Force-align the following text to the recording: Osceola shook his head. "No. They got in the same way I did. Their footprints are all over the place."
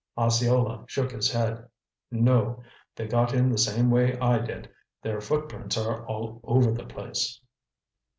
Osceola 0.17 0.83
shook 0.87 1.11
his 1.11 1.29
head. 1.31 1.69
"No. 2.09 2.63
They 2.95 3.05
got 3.05 3.35
in 3.35 3.51
the 3.51 3.57
same 3.59 3.91
way 3.91 4.17
I 4.17 4.39
did. 4.39 4.67
Their 5.03 5.21
footprints 5.21 5.77
are 5.77 6.03
all 6.07 6.39
over 6.43 6.71
the 6.71 6.85
place." 6.87 7.39